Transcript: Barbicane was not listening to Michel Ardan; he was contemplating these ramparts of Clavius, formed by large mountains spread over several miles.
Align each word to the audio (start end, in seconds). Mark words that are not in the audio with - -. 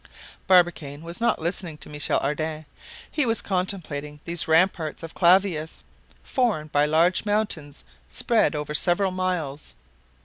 Barbicane 0.47 1.03
was 1.03 1.21
not 1.21 1.37
listening 1.37 1.77
to 1.77 1.87
Michel 1.87 2.19
Ardan; 2.23 2.65
he 3.11 3.23
was 3.23 3.39
contemplating 3.39 4.19
these 4.25 4.47
ramparts 4.47 5.03
of 5.03 5.13
Clavius, 5.13 5.83
formed 6.23 6.71
by 6.71 6.87
large 6.87 7.23
mountains 7.23 7.83
spread 8.09 8.55
over 8.55 8.73
several 8.73 9.11
miles. 9.11 9.75